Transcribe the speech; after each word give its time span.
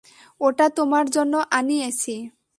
ওটা 0.41 0.65
তোমার 0.69 1.05
জন্য 1.09 1.33
আনিয়েছি। 1.51 2.15